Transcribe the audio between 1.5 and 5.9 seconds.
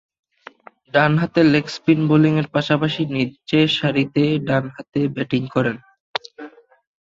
Leg spin বোলিংয়ের পাশাপাশি নিচের সারিতে ডানহাতে ব্যাটিং করেন।